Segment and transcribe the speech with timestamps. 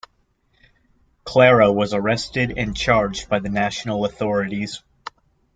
[1.25, 4.81] Clara was arrested and charged by the national authorities.